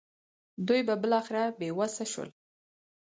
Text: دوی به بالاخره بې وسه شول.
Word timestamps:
دوی 0.67 0.81
به 0.87 0.95
بالاخره 1.01 1.43
بې 1.57 1.69
وسه 1.77 2.05
شول. 2.11 2.29